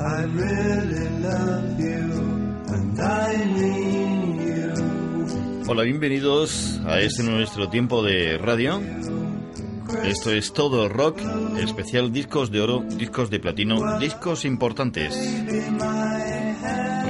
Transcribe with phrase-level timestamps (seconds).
[0.00, 2.22] I really love you,
[2.72, 5.64] and I mean you.
[5.66, 8.80] Hola, bienvenidos a este nuestro tiempo de radio.
[10.04, 11.18] Esto es todo rock,
[11.60, 15.16] especial discos de oro, discos de platino, discos importantes,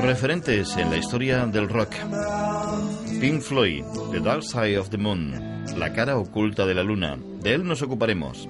[0.02, 1.94] referentes en la historia del rock.
[3.20, 7.18] Pink Floyd, The Dark Side of the Moon, La cara oculta de la luna.
[7.42, 8.48] De él nos ocuparemos.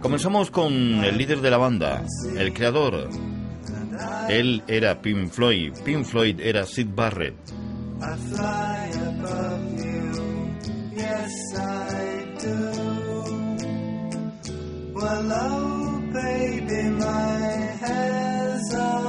[0.00, 2.04] Comenzamos con el líder de la banda,
[2.36, 3.08] el creador.
[4.28, 7.34] Él era Pink Floyd, Pink Floyd era Sid Barrett.
[18.70, 19.07] Oh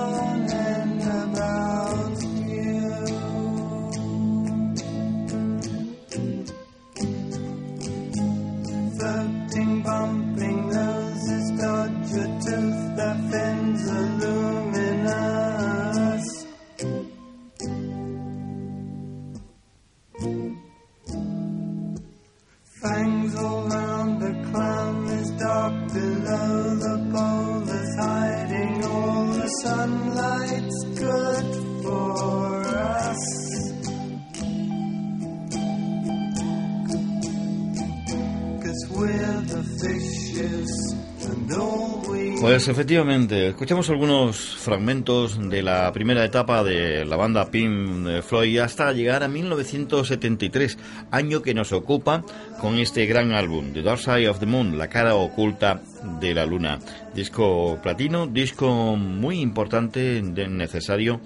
[42.40, 48.94] Pues efectivamente, escuchamos algunos fragmentos de la primera etapa de la banda Pink Floyd hasta
[48.94, 50.78] llegar a 1973,
[51.12, 52.24] año que nos ocupa
[52.62, 55.82] con este gran álbum, The Dark Side of the Moon, La cara oculta
[56.22, 56.80] de la luna.
[57.14, 61.20] Disco platino, disco muy importante, necesario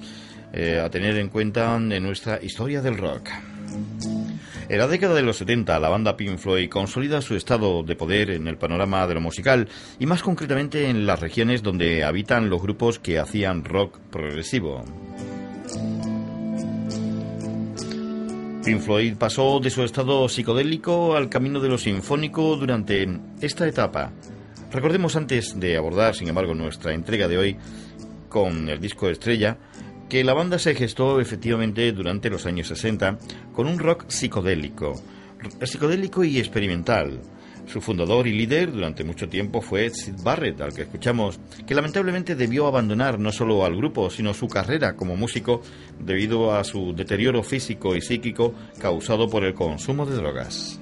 [0.51, 3.29] eh, a tener en cuenta en nuestra historia del rock.
[4.69, 8.29] En la década de los 70, la banda Pink Floyd consolida su estado de poder
[8.29, 9.67] en el panorama de lo musical
[9.99, 14.85] y más concretamente en las regiones donde habitan los grupos que hacían rock progresivo.
[18.63, 23.05] Pink Floyd pasó de su estado psicodélico al camino de lo sinfónico durante
[23.41, 24.13] esta etapa.
[24.71, 27.57] Recordemos antes de abordar, sin embargo, nuestra entrega de hoy
[28.29, 29.57] con el disco estrella,
[30.09, 33.17] que la banda se gestó efectivamente durante los años 60
[33.53, 35.01] con un rock psicodélico,
[35.63, 37.21] psicodélico y experimental.
[37.65, 42.35] Su fundador y líder durante mucho tiempo fue Sid Barrett, al que escuchamos, que lamentablemente
[42.35, 45.61] debió abandonar no solo al grupo, sino su carrera como músico
[45.99, 50.79] debido a su deterioro físico y psíquico causado por el consumo de drogas.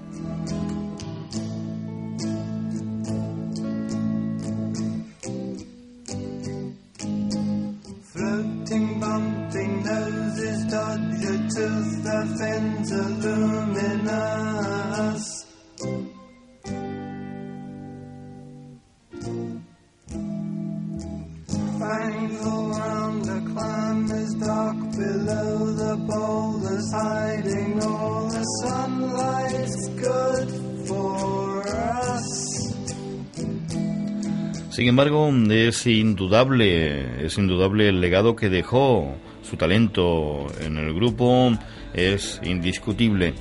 [34.72, 41.52] Sin embargo, es indudable, es indudable el legado que dejó su talento en el grupo,
[41.94, 43.34] es indiscutible.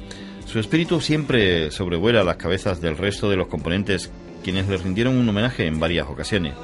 [0.44, 4.12] Su espíritu siempre sobrevuela las cabezas del resto de los componentes,
[4.42, 6.54] quienes le rindieron un homenaje en varias ocasiones.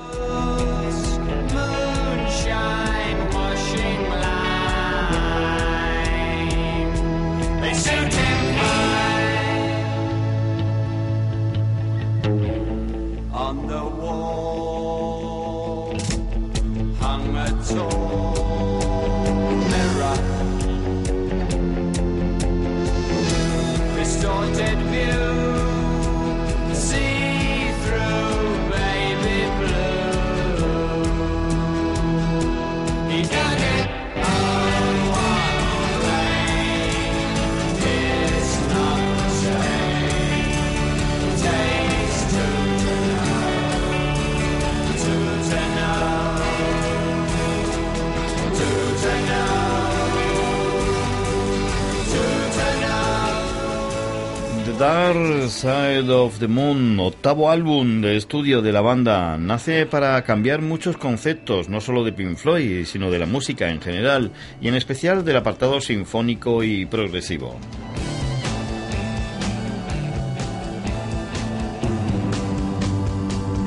[56.26, 61.68] Of the Moon, octavo álbum de estudio de la banda, nace para cambiar muchos conceptos,
[61.68, 65.36] no solo de Pink Floyd, sino de la música en general, y en especial del
[65.36, 67.56] apartado sinfónico y progresivo.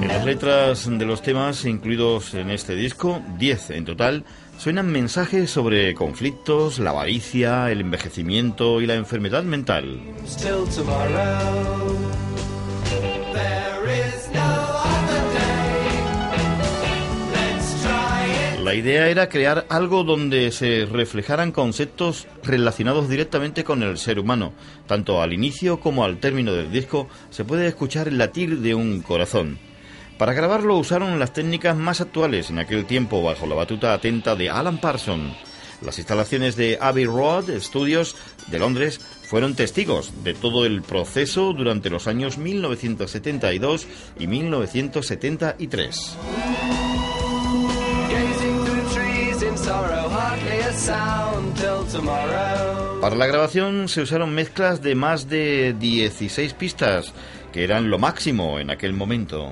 [0.01, 4.25] En las letras de los temas incluidos en este disco, 10 en total,
[4.57, 10.01] suenan mensajes sobre conflictos, la avaricia, el envejecimiento y la enfermedad mental.
[18.69, 24.53] La idea era crear algo donde se reflejaran conceptos relacionados directamente con el ser humano.
[24.85, 29.01] Tanto al inicio como al término del disco se puede escuchar el latir de un
[29.01, 29.57] corazón.
[30.19, 34.51] Para grabarlo usaron las técnicas más actuales en aquel tiempo bajo la batuta atenta de
[34.51, 35.35] Alan Parsons.
[35.81, 38.17] Las instalaciones de Abbey Road Studios
[38.51, 43.87] de Londres fueron testigos de todo el proceso durante los años 1972
[44.19, 46.17] y 1973.
[53.01, 57.13] Para la grabación se usaron mezclas de más de 16 pistas,
[57.51, 59.51] que eran lo máximo en aquel momento.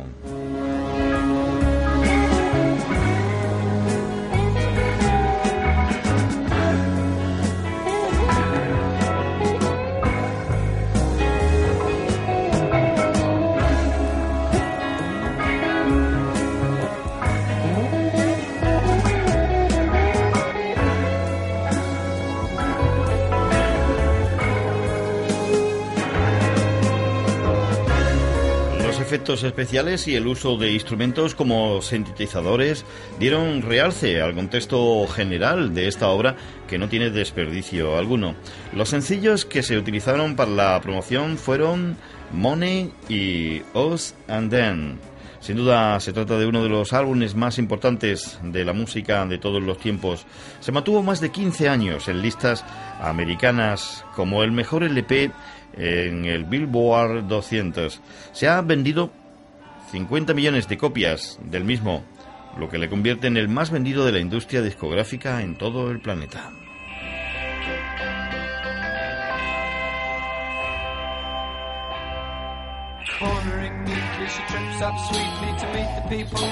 [29.28, 32.86] Especiales y el uso de instrumentos como sintetizadores
[33.20, 36.36] dieron realce al contexto general de esta obra
[36.68, 38.36] que no tiene desperdicio alguno.
[38.74, 41.98] Los sencillos que se utilizaron para la promoción fueron
[42.32, 45.00] Money y Us and Then.
[45.40, 49.38] Sin duda se trata de uno de los álbumes más importantes de la música de
[49.38, 50.26] todos los tiempos.
[50.60, 52.66] Se mantuvo más de 15 años en listas
[53.00, 55.32] americanas como el mejor LP
[55.78, 58.02] en el Billboard 200.
[58.32, 59.12] Se ha vendido
[59.92, 62.04] 50 millones de copias del mismo,
[62.58, 66.00] lo que le convierte en el más vendido de la industria discográfica en todo el
[66.02, 66.52] planeta.
[73.20, 76.48] Cornering neatly, she trips up sweetly to meet the people.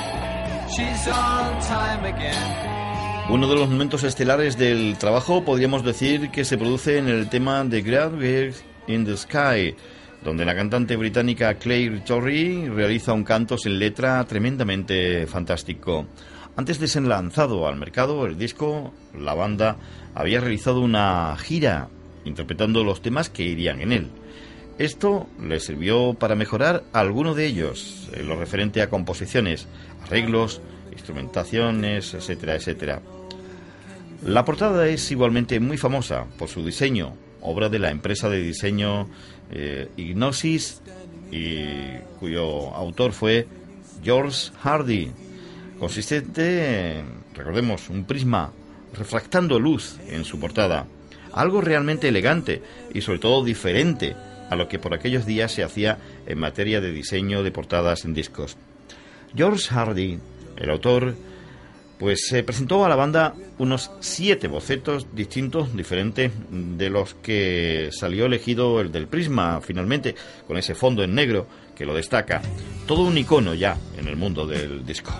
[0.68, 2.86] She's on time again.
[3.30, 7.64] Uno de los momentos estelares del trabajo podríamos decir que se produce en el tema
[7.64, 8.54] de Graduate
[8.88, 9.76] in the Sky,
[10.24, 16.08] donde la cantante británica Claire Torrey realiza un canto sin letra tremendamente fantástico.
[16.56, 19.78] Antes de ser lanzado al mercado el disco, la banda
[20.14, 21.90] había realizado una gira
[22.24, 24.10] interpretando los temas que irían en él.
[24.78, 29.68] Esto le sirvió para mejorar alguno de ellos, en lo referente a composiciones,
[30.04, 30.62] arreglos,
[30.92, 33.02] instrumentaciones, etcétera, etcétera.
[34.26, 37.14] La portada es igualmente muy famosa por su diseño,
[37.46, 39.08] obra de la empresa de diseño
[39.52, 40.82] eh, Ignosis
[41.32, 43.48] y cuyo autor fue
[44.04, 45.12] George Hardy.
[45.80, 48.52] Consistente, en, recordemos, un prisma
[48.94, 50.88] refractando luz en su portada.
[51.34, 52.62] Algo realmente elegante
[52.94, 54.16] y sobre todo diferente
[54.50, 58.14] a lo que por aquellos días se hacía en materia de diseño de portadas en
[58.14, 58.58] discos.
[59.36, 60.20] George Hardy,
[60.56, 61.16] el autor,
[62.00, 68.26] pues se presentó a la banda unos siete bocetos distintos, diferentes, de los que salió
[68.26, 70.16] elegido el del Prisma, finalmente,
[70.48, 72.42] con ese fondo en negro que lo destaca.
[72.86, 75.14] Todo un icono ya en el mundo del disco.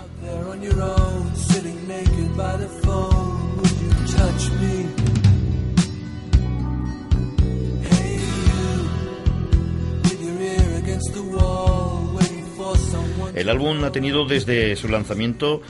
[13.34, 15.60] El álbum ha tenido desde su lanzamiento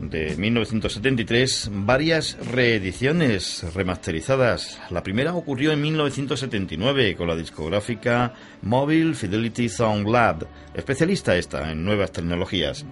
[0.00, 4.80] de 1973 varias reediciones remasterizadas.
[4.90, 11.84] La primera ocurrió en 1979 con la discográfica Mobile Fidelity Sound Lab, especialista esta en
[11.84, 12.84] nuevas tecnologías.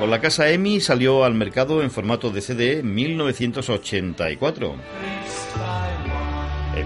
[0.00, 4.76] Con la casa EMI salió al mercado en formato de CD en 1984.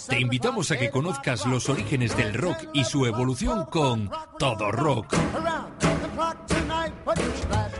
[0.07, 5.13] Te invitamos a que conozcas los orígenes del rock y su evolución con Todo Rock.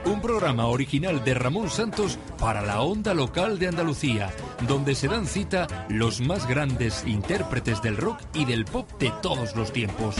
[0.05, 4.31] Un programa original de Ramón Santos para la onda local de Andalucía,
[4.67, 9.55] donde se dan cita los más grandes intérpretes del rock y del pop de todos
[9.55, 10.15] los tiempos.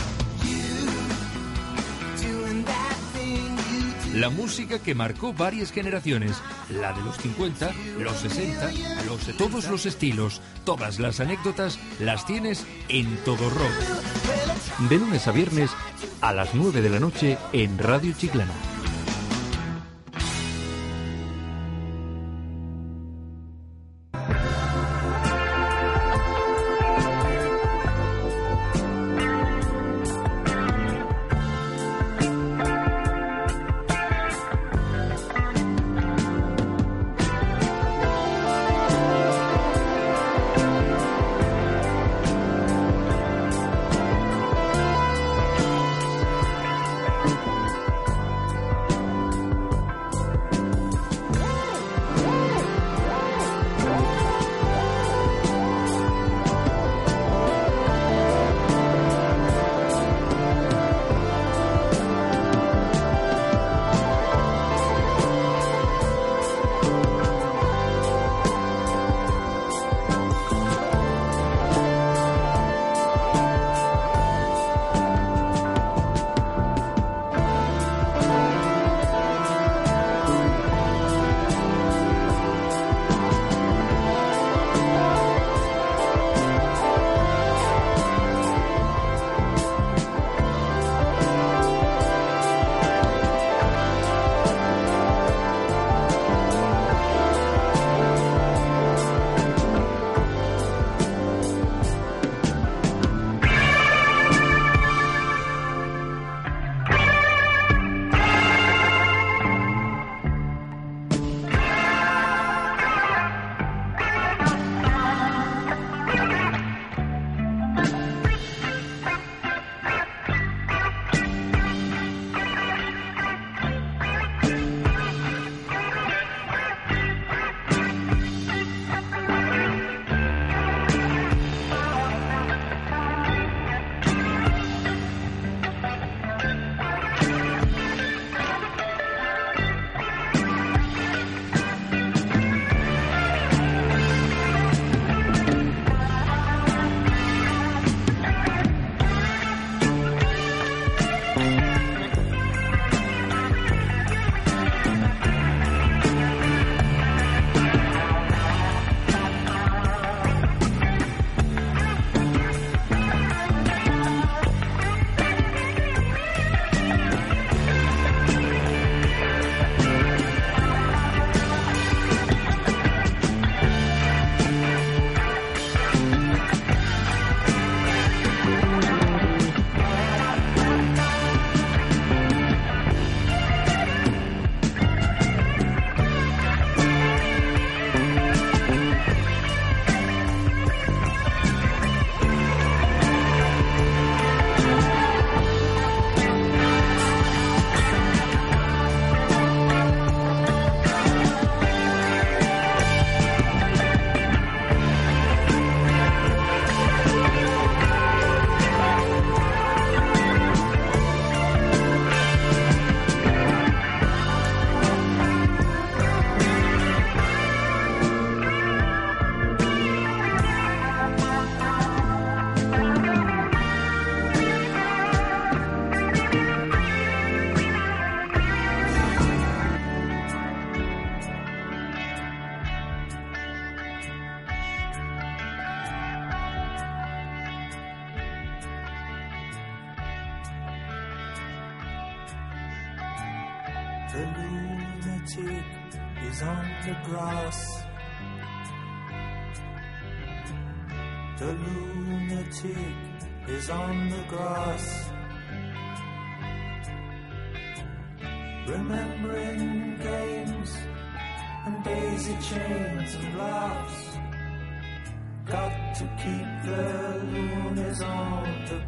[4.14, 6.40] La música que marcó varias generaciones,
[6.70, 8.70] la de los 50, los 60,
[9.06, 14.88] los todos los estilos, todas las anécdotas las tienes en Todo Rock.
[14.88, 15.72] De lunes a viernes
[16.20, 18.73] a las 9 de la noche en Radio Chiclana.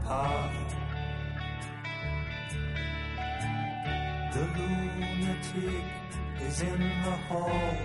[0.05, 0.75] Path.
[4.33, 5.85] The lunatic
[6.43, 7.77] is in the hall.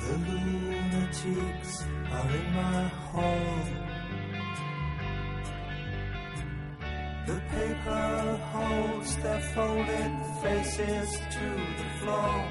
[0.00, 3.88] The lunatics are in my hall.
[7.26, 11.46] The paper holds their folded faces to
[11.78, 12.48] the floor.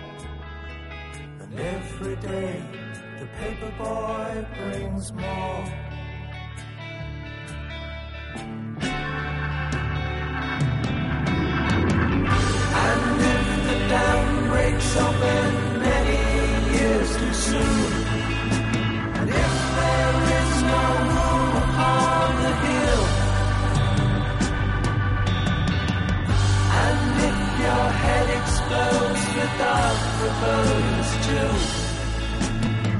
[1.42, 2.87] And every day
[3.20, 5.87] the paper boy brings more.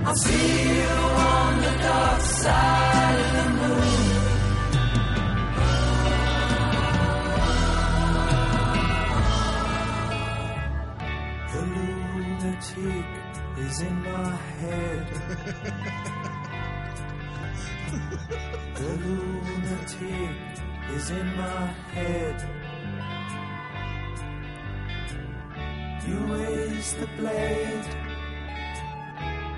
[0.08, 4.08] I'll see you on the dark side of the moon.
[11.52, 13.08] The lunatic
[13.58, 15.06] is in my head.
[18.76, 20.36] the lunatic
[20.96, 22.38] is in my head.
[26.08, 28.07] You raise the blade,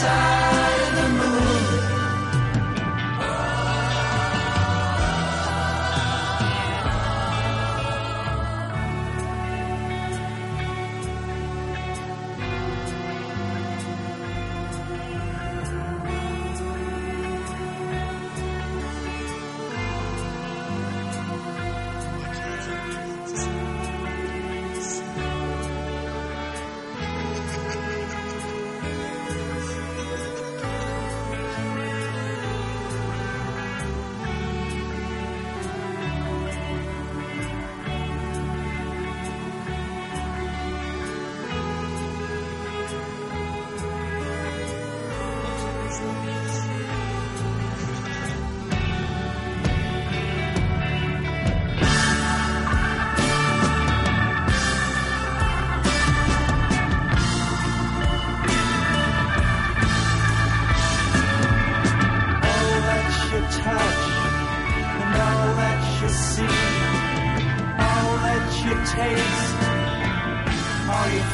[0.00, 0.37] Side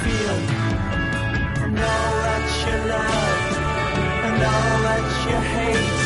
[0.03, 0.39] feel,
[1.65, 3.55] and all that you love
[4.27, 6.01] and all that you hate,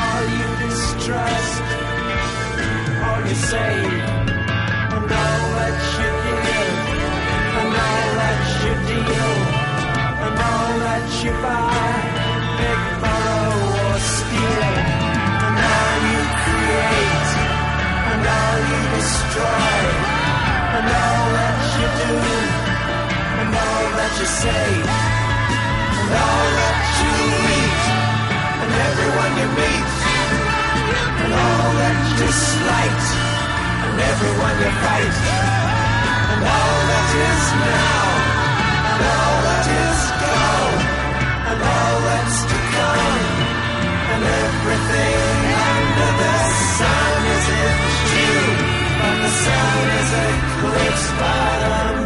[0.00, 1.64] all you distrust,
[3.06, 4.04] all you save,
[4.94, 6.10] and all that you
[6.46, 6.78] give,
[7.60, 9.34] and all that you deal,
[10.26, 11.96] and all that you buy,
[12.60, 13.54] big borrow
[13.86, 14.70] or steal,
[15.46, 17.30] and all you create,
[18.12, 19.78] and all you destroy,
[20.76, 22.65] and all that you do,
[23.96, 24.68] that you say,
[25.96, 27.12] and all that you
[27.48, 27.82] eat,
[28.60, 29.92] and everyone you meet,
[31.24, 33.04] and all that you slight,
[33.88, 35.16] and everyone you fight,
[36.28, 38.04] and all that is now,
[38.84, 40.80] and all that is gone,
[41.50, 43.24] and all that's to come,
[44.12, 45.40] and everything
[45.72, 46.36] under the
[46.76, 47.74] sun is in
[48.12, 48.56] June,
[49.00, 52.05] but the sun is eclipsed by the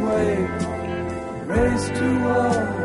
[0.00, 2.77] wave raised to us.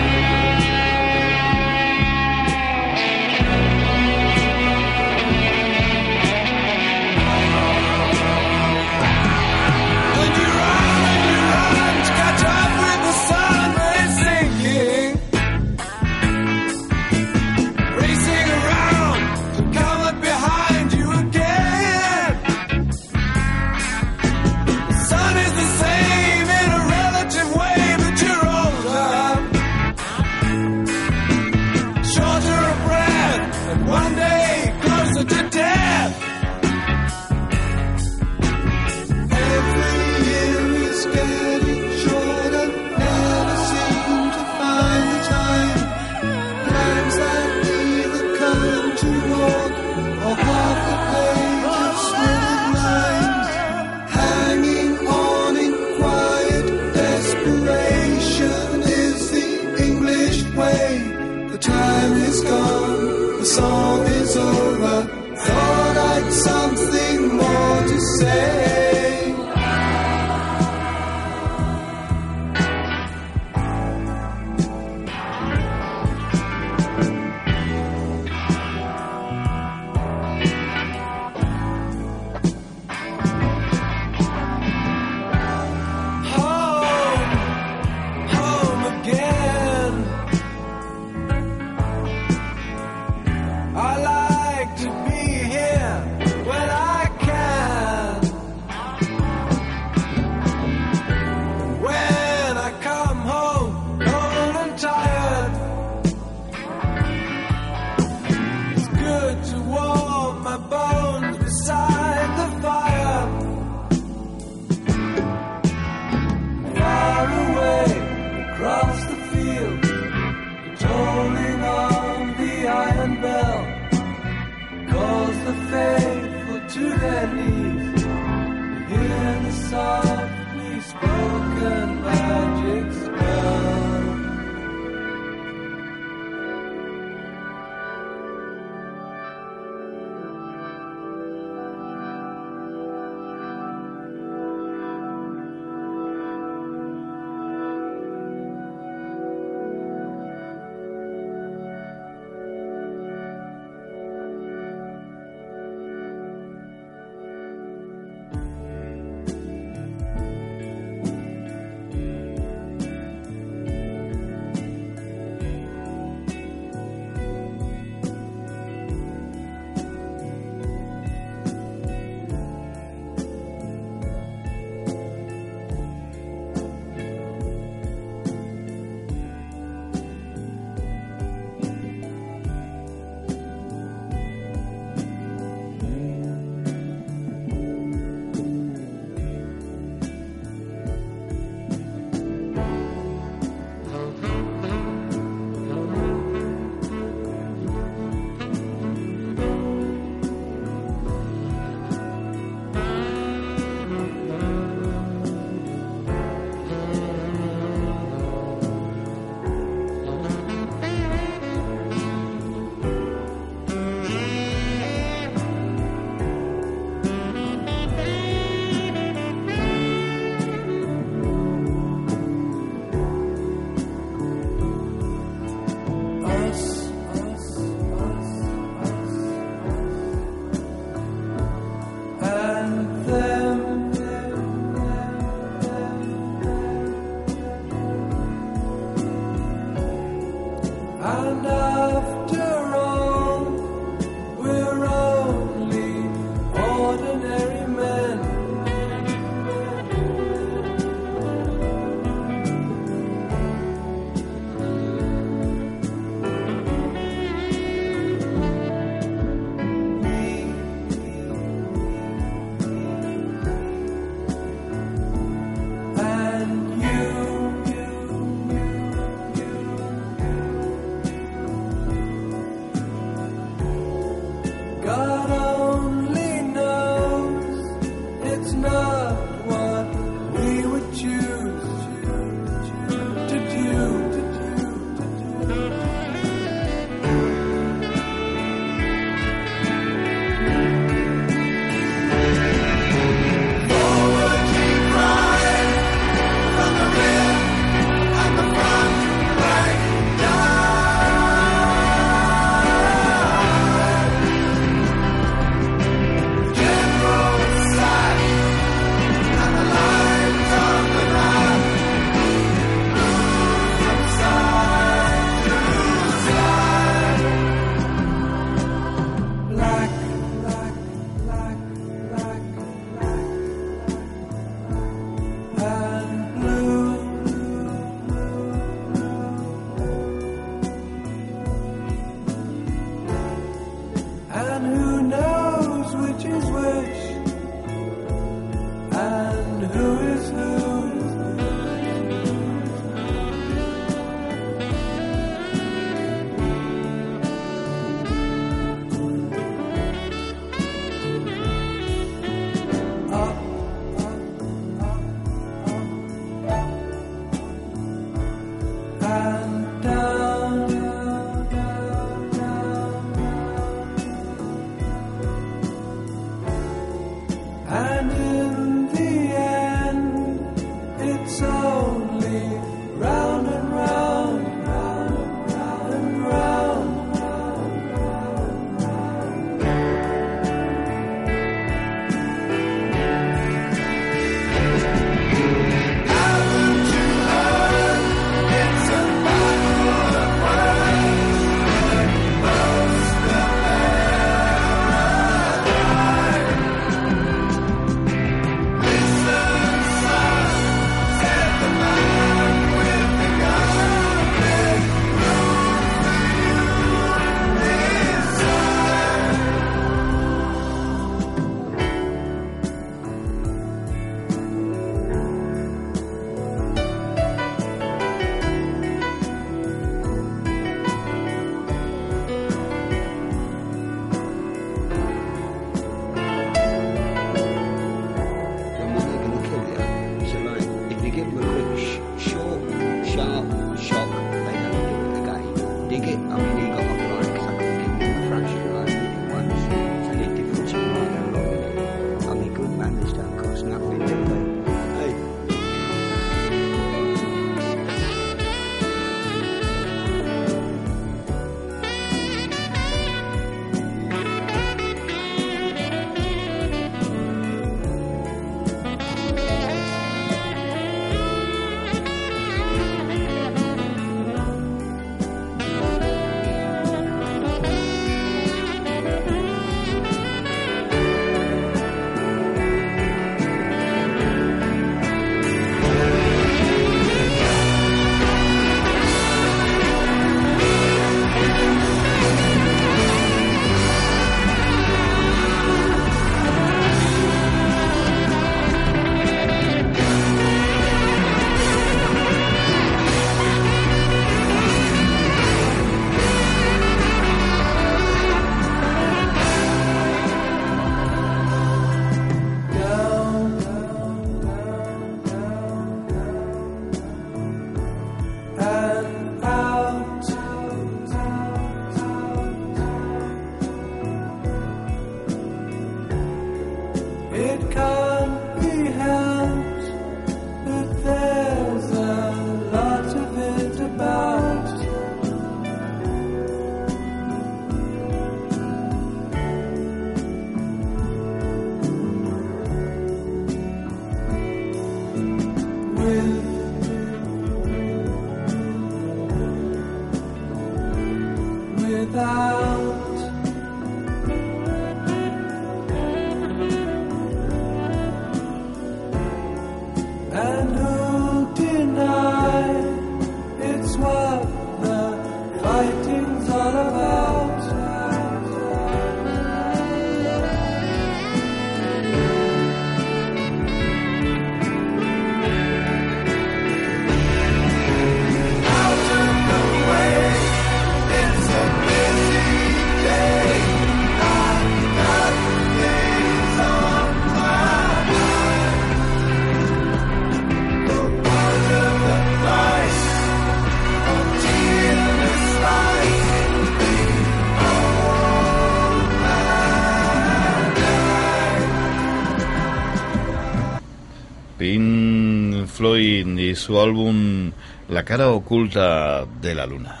[596.26, 597.52] Y su álbum
[597.88, 600.00] La cara oculta de la luna.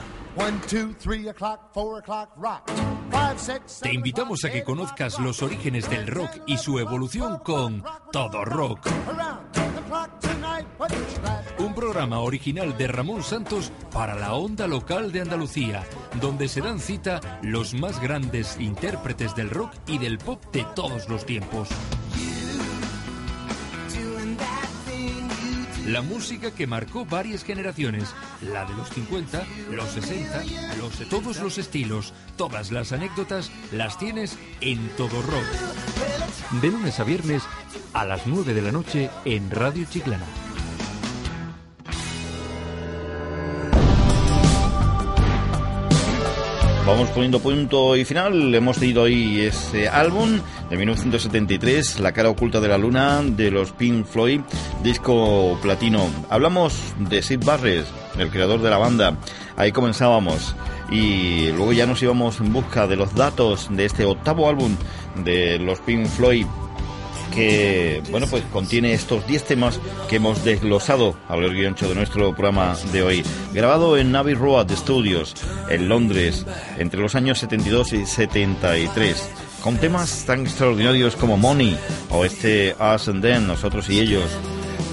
[3.82, 8.88] Te invitamos a que conozcas los orígenes del rock y su evolución con Todo Rock,
[11.58, 15.84] un programa original de Ramón Santos para la onda local de Andalucía,
[16.20, 21.08] donde se dan cita los más grandes intérpretes del rock y del pop de todos
[21.08, 21.68] los tiempos.
[25.88, 30.44] La música que marcó varias generaciones, la de los 50, los 60,
[30.76, 36.60] los todos los estilos, todas las anécdotas las tienes en Todo Rock.
[36.60, 37.42] De lunes a viernes
[37.94, 40.26] a las 9 de la noche en Radio Chiclana.
[46.88, 48.54] Vamos poniendo punto y final.
[48.54, 53.72] Hemos tenido hoy ese álbum de 1973, La cara oculta de la luna, de los
[53.72, 54.40] Pink Floyd,
[54.82, 56.08] disco platino.
[56.30, 57.84] Hablamos de Sid Barrett,
[58.16, 59.18] el creador de la banda.
[59.56, 60.56] Ahí comenzábamos.
[60.90, 64.74] Y luego ya nos íbamos en busca de los datos de este octavo álbum
[65.24, 66.46] de los Pink Floyd
[67.34, 71.88] que bueno pues contiene estos 10 temas que hemos desglosado a lo largo y ancho
[71.88, 73.24] de nuestro programa de hoy.
[73.52, 75.34] Grabado en Abbey Road Studios,
[75.68, 76.46] en Londres,
[76.78, 79.30] entre los años 72 y 73.
[79.62, 81.76] Con temas tan extraordinarios como Money
[82.10, 84.30] o este Us and Then, Nosotros y Ellos.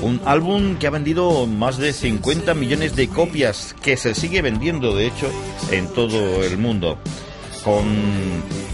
[0.01, 4.95] Un álbum que ha vendido más de 50 millones de copias, que se sigue vendiendo
[4.95, 5.29] de hecho
[5.71, 6.97] en todo el mundo.
[7.63, 7.85] Con,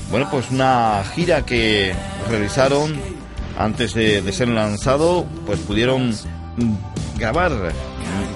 [0.09, 1.93] bueno, pues una gira que
[2.29, 3.20] realizaron
[3.63, 6.13] antes de, ser lanzado, pues pudieron
[7.17, 7.51] grabar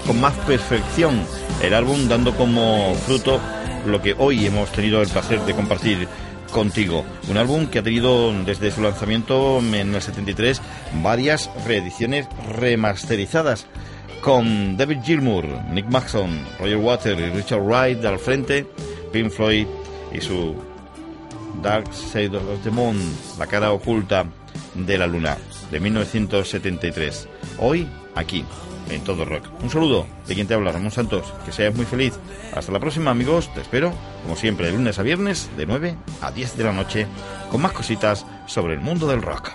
[0.05, 1.21] con más perfección
[1.61, 3.39] el álbum, dando como fruto
[3.86, 6.07] lo que hoy hemos tenido el placer de compartir
[6.51, 7.03] contigo.
[7.28, 10.61] Un álbum que ha tenido desde su lanzamiento en el 73
[11.03, 13.65] varias reediciones remasterizadas
[14.21, 18.65] con David Gilmour, Nick Maxon, Roger Waters y Richard Wright al frente,
[19.11, 19.67] Pink Floyd
[20.11, 20.55] y su
[21.61, 22.97] Dark Side of the Moon,
[23.38, 24.26] la cara oculta
[24.76, 25.38] de la luna,
[25.71, 27.28] de 1973.
[27.59, 28.45] Hoy, aquí,
[28.89, 29.47] en todo rock.
[29.61, 31.34] Un saludo de quien te habla, Ramón Santos.
[31.45, 32.13] Que seas muy feliz.
[32.53, 33.53] Hasta la próxima, amigos.
[33.53, 37.07] Te espero, como siempre, de lunes a viernes, de 9 a 10 de la noche,
[37.49, 39.51] con más cositas sobre el mundo del rock.